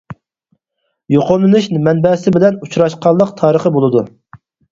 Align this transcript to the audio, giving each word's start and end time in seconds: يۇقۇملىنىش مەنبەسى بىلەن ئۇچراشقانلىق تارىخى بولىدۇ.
يۇقۇملىنىش 1.15 1.67
مەنبەسى 1.89 2.33
بىلەن 2.39 2.57
ئۇچراشقانلىق 2.67 3.35
تارىخى 3.43 3.73
بولىدۇ. 3.79 4.05